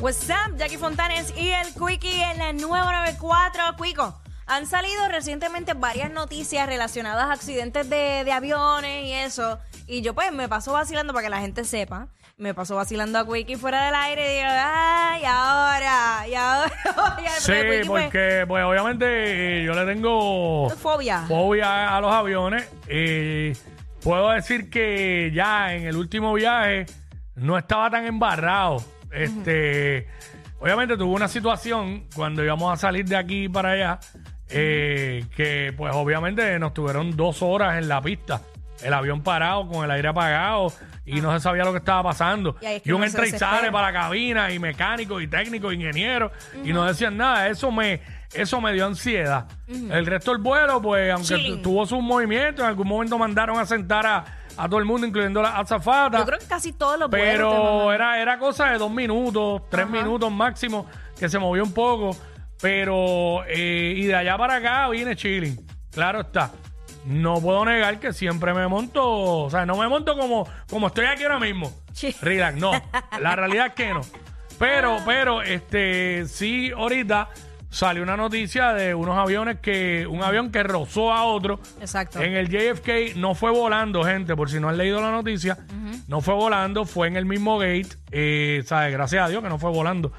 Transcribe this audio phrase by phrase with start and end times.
[0.00, 3.62] What's up, Jackie Fontanes y el Quickie en la 994.
[3.82, 9.58] Quico, han salido recientemente varias noticias relacionadas a accidentes de, de aviones y eso.
[9.88, 12.06] Y yo pues me paso vacilando para que la gente sepa.
[12.36, 16.72] Me paso vacilando a Quickie fuera del aire y digo, ay, ahora, y ahora.
[17.20, 21.24] Y Sí, Quickie, pues, porque pues obviamente eh, yo le tengo Fobia.
[21.26, 22.68] fobia a los aviones.
[22.88, 23.52] Y
[24.04, 26.86] puedo decir que ya en el último viaje
[27.34, 28.76] no estaba tan embarrado.
[29.12, 30.06] Este,
[30.60, 34.00] obviamente tuve una situación cuando íbamos a salir de aquí para allá,
[34.50, 38.40] eh, que pues obviamente nos tuvieron dos horas en la pista.
[38.82, 40.72] El avión parado, con el aire apagado,
[41.04, 42.54] y no se sabía lo que estaba pasando.
[42.60, 43.72] Y ahí es que Y un uno se desespera.
[43.72, 46.30] para la cabina, y mecánico, y técnico, ingenieros,
[46.64, 47.48] y no decían nada.
[47.48, 48.00] Eso me,
[48.32, 49.48] eso me dio ansiedad.
[49.66, 51.56] El resto del vuelo, pues, aunque Chilling.
[51.56, 54.24] tu- tuvo sus movimientos, en algún momento mandaron a sentar a,
[54.58, 56.18] a todo el mundo, incluyendo la azafata.
[56.18, 57.94] Yo creo que casi todos los vuelos te Pero mandan.
[57.94, 59.92] era, era cosa de dos minutos, tres Ajá.
[59.92, 60.86] minutos máximo,
[61.18, 62.16] que se movió un poco.
[62.60, 65.64] Pero, eh, y de allá para acá viene chilling.
[65.92, 66.50] Claro está.
[67.04, 69.02] No puedo negar que siempre me monto,
[69.44, 71.72] o sea, no me monto como, como estoy aquí ahora mismo.
[71.92, 72.14] Sí.
[72.20, 72.72] Relax, no.
[73.20, 74.00] La realidad es que no.
[74.58, 77.28] Pero, pero, este, sí, ahorita
[77.78, 81.60] salió una noticia de unos aviones que, un avión que rozó a otro.
[81.80, 82.20] Exacto.
[82.20, 85.56] En el JFK no fue volando, gente, por si no han leído la noticia.
[86.08, 87.90] No fue volando, fue en el mismo gate.
[88.10, 88.92] Eh, ¿sabes?
[88.92, 90.10] Gracias a Dios que no fue volando.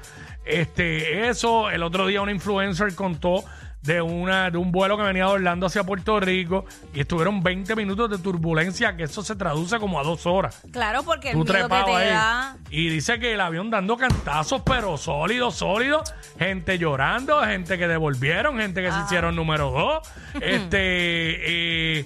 [0.46, 3.44] Este, eso, el otro día una influencer contó
[3.82, 7.74] de una de un vuelo que venía de Orlando hacia Puerto Rico y estuvieron 20
[7.76, 10.62] minutos de turbulencia, que eso se traduce como a dos horas.
[10.70, 12.08] Claro, porque el Tú miedo que trepado te ahí.
[12.10, 12.56] da.
[12.70, 16.12] Y dice que el avión dando cantazos, pero sólidos, sólidos.
[16.38, 20.08] Gente llorando, gente que devolvieron, gente que se hicieron número dos.
[20.42, 21.98] este.
[22.00, 22.04] eh,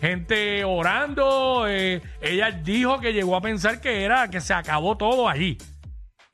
[0.00, 1.64] gente orando.
[1.68, 5.58] eh, ella dijo que llegó a pensar que era que se acabó todo allí.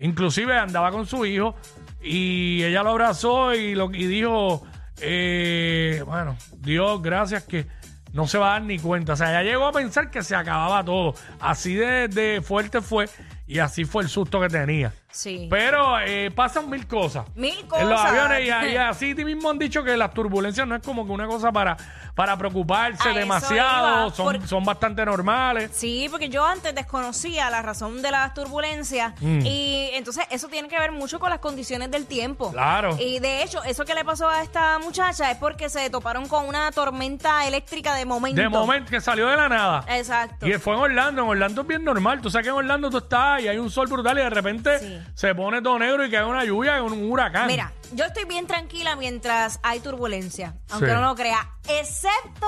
[0.00, 1.54] Inclusive andaba con su hijo
[2.02, 4.64] y ella lo abrazó y, lo, y dijo,
[5.02, 7.66] eh, bueno, Dios, gracias que
[8.12, 9.14] no se va a dar ni cuenta.
[9.14, 11.14] O sea, ella llegó a pensar que se acababa todo.
[11.40, 13.08] Así de, de fuerte fue
[13.46, 14.92] y así fue el susto que tenía.
[15.12, 15.46] Sí.
[15.50, 17.26] Pero eh, pasan mil cosas.
[17.34, 18.10] Mil En los cosas.
[18.18, 21.26] aviones y, y así mismo han dicho que las turbulencias no es como que una
[21.26, 21.76] cosa para,
[22.14, 25.70] para preocuparse A demasiado, iba, son, son bastante normales.
[25.74, 29.40] Sí, porque yo antes desconocía la razón de las turbulencias Mm.
[29.44, 32.50] y entonces eso tiene que ver mucho con las condiciones del tiempo.
[32.52, 32.96] Claro.
[32.98, 36.46] Y de hecho, eso que le pasó a esta muchacha es porque se toparon con
[36.48, 38.40] una tormenta eléctrica de momento.
[38.40, 39.84] De momento que salió de la nada.
[39.88, 40.46] Exacto.
[40.46, 41.22] Y fue en Orlando.
[41.22, 42.20] En Orlando es bien normal.
[42.20, 44.78] Tú sabes que en Orlando tú estás y hay un sol brutal y de repente
[44.78, 45.01] Sí.
[45.14, 47.46] Se pone todo negro y cae una lluvia y un huracán.
[47.46, 50.92] Mira, yo estoy bien tranquila mientras hay turbulencia, aunque Sí.
[50.94, 52.46] no lo crea, excepto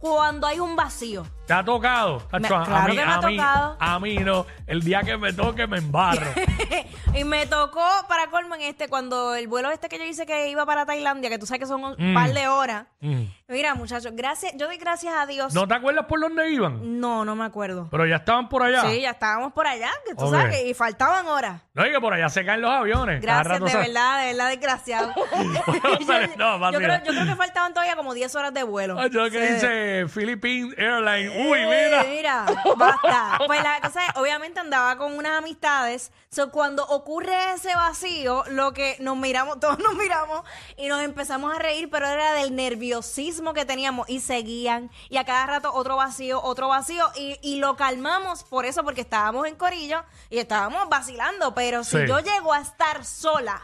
[0.00, 1.24] cuando hay un vacío.
[1.46, 2.22] ¿Te ha tocado?
[2.32, 3.76] Me- Tacho, a, claro mí, que me ha a, mí, tocado.
[3.80, 4.46] a mí no.
[4.66, 6.26] El día que me toque me embarro.
[7.14, 10.48] y me tocó para colmo en este, cuando el vuelo este que yo hice que
[10.48, 12.14] iba para Tailandia, que tú sabes que son un Mm.
[12.14, 12.86] par de horas.
[13.00, 13.22] Mm.
[13.48, 15.52] Mira, muchachos, gracias, yo doy gracias a Dios.
[15.52, 17.00] ¿No te acuerdas por dónde iban?
[17.00, 17.88] No, no me acuerdo.
[17.90, 18.82] Pero ya estaban por allá.
[18.82, 20.30] Sí, ya estábamos por allá, que tú Ok.
[20.34, 21.60] sabes, que- y faltaban horas.
[21.74, 23.24] No, y que por allá se caen los aviones.
[23.24, 25.12] Cada Gracias, rato de se- verdad, de verdad, desgraciado.
[25.36, 26.78] yo, No, yo vacila.
[26.78, 28.96] creo, yo creo que faltaban todavía como 10 horas de vuelo.
[29.00, 29.66] Ay, yo que Sí.
[30.08, 31.32] Philippine Airlines.
[31.36, 32.04] Uy, Eh, mira.
[32.04, 32.46] mira,
[32.76, 33.38] basta.
[33.46, 36.12] Pues la cosa es, obviamente andaba con unas amistades.
[36.30, 40.42] So, cuando ocurre ese vacío, lo que nos miramos, todos nos miramos
[40.76, 44.90] y nos empezamos a reír, pero era del nerviosismo que teníamos y seguían.
[45.08, 47.04] Y a cada rato otro vacío, otro vacío.
[47.16, 51.54] Y, y lo calmamos por eso, porque estábamos en corillo y estábamos vacilando.
[51.54, 52.06] Pero si Sí.
[52.06, 53.60] yo llego a estar sola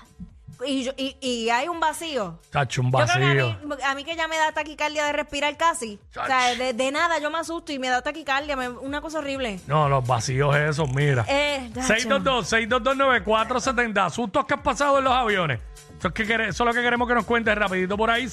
[0.64, 3.58] y, yo- y, y hay un vacío, Tacho, un yo creo que a vacío.
[3.66, 5.98] mí, a mí que ya me da taquicardia de respirar casi.
[6.18, 9.18] O sea, de, de nada yo me asusto y me da taquicardia, me- una cosa
[9.18, 9.60] horrible.
[9.66, 11.24] No, los vacíos esos, mira.
[11.28, 11.94] Eh, tacho.
[11.94, 14.06] 622-622-9470.
[14.06, 15.60] Asuntos que has pasado en los aviones.
[15.98, 18.28] Eso es, que quere- eso es lo que queremos que nos cuentes rapidito por ahí.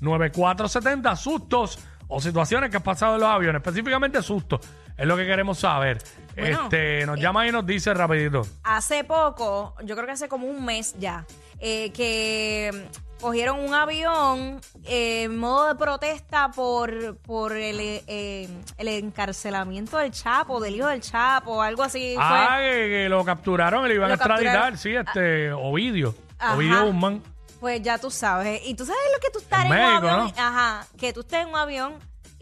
[0.00, 1.16] 622-9470.
[1.16, 3.60] Sustos o situaciones que has pasado en los aviones.
[3.60, 4.60] Específicamente sustos.
[4.96, 5.98] Es lo que queremos saber.
[6.36, 8.46] Bueno, este, nos llama y nos dice rapidito.
[8.64, 11.26] Hace poco, yo creo que hace como un mes ya,
[11.60, 12.88] eh, que
[13.20, 18.48] cogieron un avión eh, en modo de protesta por, por el, eh,
[18.78, 22.14] el encarcelamiento del Chapo, del hijo del Chapo, algo así.
[22.14, 22.24] fue.
[22.24, 26.14] Ah, que, que lo capturaron y lo iban Lo a extraditar, sí, este, Ovidio.
[26.38, 26.56] Ajá.
[26.56, 27.22] Ovidio Guzmán.
[27.60, 28.60] Pues ya tú sabes.
[28.66, 30.32] Y tú sabes lo que tú estás En en, México, un avión.
[30.36, 30.42] ¿no?
[30.42, 30.86] Ajá.
[30.98, 31.94] Que tú estés en un avión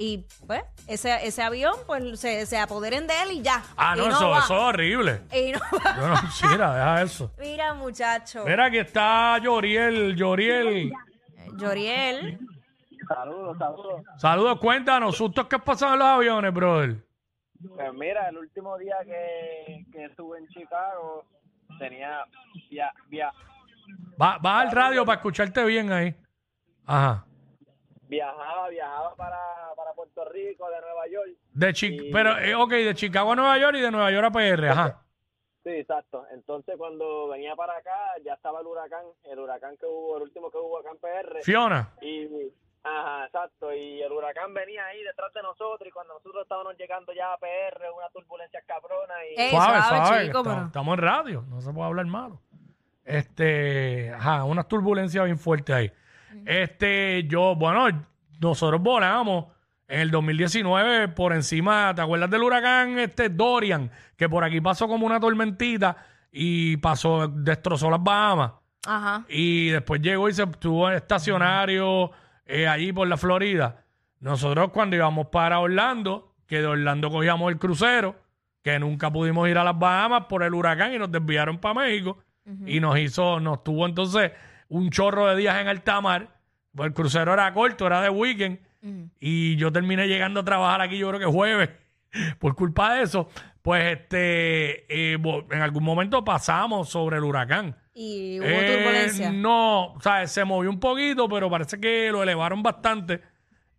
[0.03, 3.63] y pues ese, ese avión pues se, se apoderen de él y ya.
[3.77, 4.39] Ah, no, eso, va.
[4.39, 5.21] eso es horrible.
[5.33, 5.97] Y no va.
[6.01, 7.33] Yo no quisiera, deja eso.
[7.39, 8.45] Mira, muchacho.
[8.47, 10.91] Mira, aquí está Yoriel, Yoriel.
[11.59, 12.39] Yoriel.
[13.07, 14.03] Saludos, saludos.
[14.17, 16.97] Saludos, cuéntanos, sustos que pasan en los aviones, brother.
[17.69, 21.27] Pues mira, el último día que, que estuve en Chicago
[21.79, 22.25] tenía
[22.71, 23.33] via, via-
[24.21, 26.15] Va, baja el radio para escucharte bien ahí.
[26.87, 27.27] Ajá.
[28.09, 29.39] viajaba, viajaba para,
[30.31, 31.31] Rico, de Nueva York.
[31.53, 34.27] De Chi- Y- pero, eh, ok, de Chicago a Nueva York y de Nueva York
[34.27, 35.03] a PR, ajá.
[35.63, 36.25] Sí, exacto.
[36.33, 37.95] Entonces cuando venía para acá
[38.25, 41.43] ya estaba el huracán, el huracán que hubo, el último que hubo acá en PR.
[41.43, 41.91] Fiona.
[42.01, 42.27] Y,
[42.83, 43.71] ajá, exacto.
[43.75, 47.37] Y el huracán venía ahí detrás de nosotros y cuando nosotros estábamos llegando ya a
[47.39, 49.35] PR, una turbulencia cabrona y...
[49.39, 50.27] Eh, Suave, suave, suave.
[50.27, 52.41] chico, que pero- estamos, estamos en radio, no se puede hablar malo.
[53.05, 55.93] Este, ajá, unas turbulencias bien fuertes ahí.
[56.47, 57.87] Este, yo, bueno,
[58.41, 59.47] nosotros volamos
[59.91, 63.91] en el 2019 por encima, ¿te acuerdas del huracán este Dorian?
[64.17, 65.97] Que por aquí pasó como una tormentita
[66.31, 68.53] y pasó, destrozó las Bahamas.
[68.87, 69.25] Ajá.
[69.29, 72.13] Y después llegó y se estuvo estacionario
[72.47, 73.85] eh, allí por la Florida.
[74.21, 78.15] Nosotros cuando íbamos para Orlando, que de Orlando cogíamos el crucero,
[78.63, 82.19] que nunca pudimos ir a las Bahamas por el huracán y nos desviaron para México.
[82.67, 84.33] Y nos hizo, nos tuvo entonces
[84.69, 86.41] un chorro de días en alta mar.
[86.75, 88.59] Pues el crucero era corto, era de weekend.
[89.21, 91.71] Y yo terminé llegando a trabajar aquí, yo creo que jueves,
[92.39, 93.29] por culpa de eso.
[93.63, 95.19] Pues este, eh,
[95.51, 97.77] en algún momento pasamos sobre el huracán.
[97.93, 99.31] Y hubo Eh, turbulencia.
[99.33, 103.21] No, o sea, se movió un poquito, pero parece que lo elevaron bastante.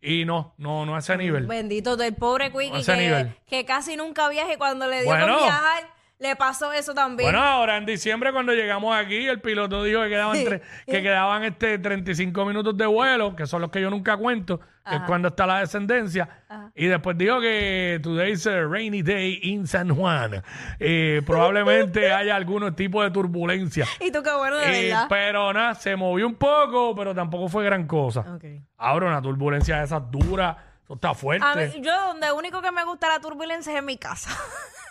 [0.03, 1.45] Y no, no, no a ese nivel.
[1.47, 5.37] Bendito del pobre Quickie ese que, que casi nunca viaja y cuando le dio Bueno.
[5.37, 5.83] viajar,
[6.21, 7.31] le pasó eso también.
[7.31, 11.43] Bueno, ahora en diciembre cuando llegamos aquí, el piloto dijo que quedaban, tre- que quedaban
[11.43, 15.29] este 35 minutos de vuelo, que son los que yo nunca cuento, que es cuando
[15.29, 16.29] está la descendencia.
[16.75, 20.43] Y después dijo que today is a rainy day in San Juan.
[20.79, 23.87] Eh, probablemente haya algún tipo de turbulencia.
[23.99, 25.07] y tú qué bueno de Eh, verdad.
[25.09, 28.21] pero nada, se movió un poco, pero tampoco fue gran cosa.
[28.35, 28.43] Ok.
[28.77, 31.45] Ahora una turbulencia de esas duras, eso está fuerte.
[31.45, 34.29] A mí, yo donde único que me gusta la turbulencia es en mi casa.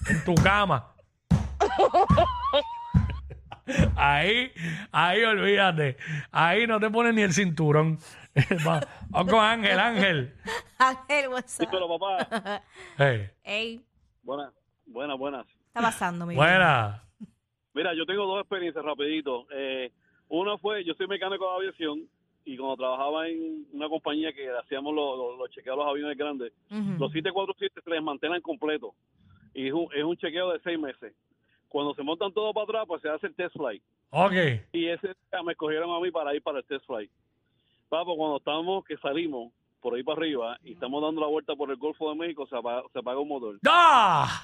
[0.09, 0.87] en tu cama.
[3.97, 4.51] ahí,
[4.93, 5.97] ahí olvídate.
[6.31, 7.99] Ahí no te pones ni el cinturón.
[9.11, 10.35] Vamos con Ángel, Ángel.
[10.79, 11.67] Ángel, what's up?
[11.67, 12.63] Dímelo, papá.
[12.97, 13.85] Hey, Ey,
[14.23, 14.53] Buenas,
[14.87, 15.47] buenas, buenas.
[15.47, 16.45] ¿qué está pasando, mi vida?
[16.45, 17.05] buena.
[17.75, 19.47] Mira, yo tengo dos experiencias rapidito.
[19.53, 19.93] Eh,
[20.29, 22.09] una fue, yo soy mecánico de aviación
[22.45, 26.97] y cuando trabajaba en una compañía que hacíamos los, chequeos de los aviones grandes, Ujú.
[26.99, 28.93] los 747 se les mantienen completos
[29.55, 31.13] y es un, es un chequeo de seis meses.
[31.71, 33.83] Cuando se montan todos para atrás, pues se hace el test flight.
[34.11, 34.33] Ok.
[34.73, 37.11] Y ese día me escogieron a mí para ir para el test flight.
[37.89, 41.71] Papo, cuando estamos, que salimos por ahí para arriba y estamos dando la vuelta por
[41.71, 43.57] el Golfo de México, se apaga, se apaga un motor.
[43.67, 44.43] ¡Ah!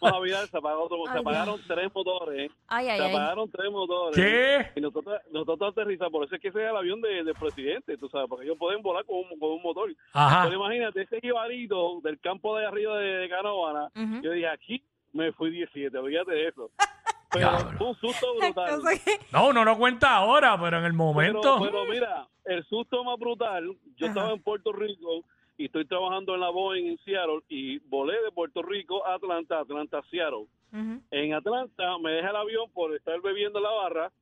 [0.00, 2.50] Vamos a virar, se, apaga otro, Ay, se apagaron tres motores.
[2.68, 3.10] Ay, ay, Se ay.
[3.14, 4.16] apagaron tres motores.
[4.16, 4.70] ¿Qué?
[4.76, 6.12] Y nosotros, nosotros aterrizamos.
[6.12, 8.56] Por eso es que ese es el avión de- del presidente, tú sabes, porque ellos
[8.56, 9.92] pueden volar con un, con un motor.
[10.12, 10.44] Ajá.
[10.44, 13.28] Pero imagínate, ese jibarito del campo de arriba de, de
[14.22, 14.82] yo dije, aquí
[15.18, 16.70] me fui 17, olvídate de eso.
[17.30, 17.78] Pero Diablo.
[17.78, 18.80] fue un susto brutal.
[19.32, 21.58] No, no cuenta ahora, pero en el momento.
[21.60, 24.14] pero mira, el susto más brutal, yo Ajá.
[24.14, 25.24] estaba en Puerto Rico
[25.58, 29.60] y estoy trabajando en la Boeing en Seattle y volé de Puerto Rico a Atlanta,
[29.60, 30.46] Atlanta a Seattle.
[31.10, 34.12] En Atlanta me deja el avión por estar bebiendo en la barra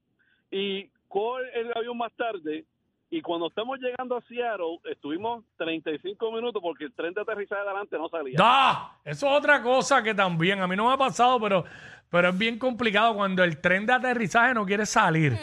[0.51, 2.65] y cojo el avión más tarde
[3.11, 7.69] y cuando estamos llegando a Seattle estuvimos 35 minutos porque el tren de aterrizaje de
[7.69, 8.37] adelante no salía.
[8.41, 8.99] ¡Ah!
[9.05, 11.65] Eso es otra cosa que también a mí no me ha pasado, pero,
[12.11, 15.35] pero es bien complicado cuando el tren de aterrizaje no quiere salir.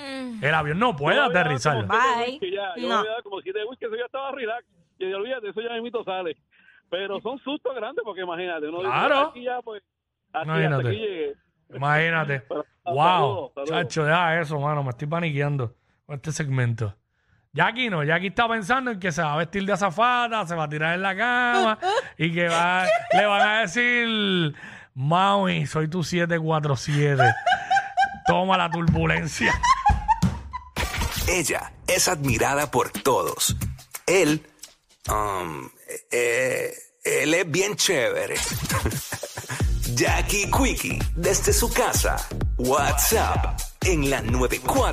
[0.42, 1.86] El avión no puede Yo aterrizar.
[1.88, 2.40] Bye.
[2.52, 3.02] ya, Yo No.
[3.02, 4.66] me como siete whisky, eso ya estaba relax.
[5.00, 6.36] Y yo, olvídate, eso ya mismo sale.
[6.90, 9.20] Pero son sustos grandes porque imagínate, uno dice, Claro.
[9.30, 9.82] aquí ya pues,
[10.34, 10.76] aquí, Imagínate.
[10.76, 11.34] hasta aquí llegué.
[11.74, 12.40] Imagínate.
[12.50, 13.52] Pero, wow.
[13.66, 14.84] Chacho, deja eso, mano.
[14.84, 15.74] Me estoy paniqueando
[16.06, 16.94] con este segmento.
[17.54, 18.04] Jackie no.
[18.04, 20.96] Jackie está pensando en que se va a vestir de azafata, se va a tirar
[20.96, 21.80] en la cama
[22.18, 24.56] y que va, le van a decir,
[24.96, 27.24] Maui, soy tu 747.
[28.26, 29.54] Toma la turbulencia.
[31.28, 33.56] Ella es admirada por todos.
[34.08, 34.44] Él,
[35.10, 35.70] um,
[36.12, 38.36] eh, él es bien chévere.
[39.96, 42.18] Jackie Quickie, desde su casa.
[42.58, 44.92] WhatsApp en la 94.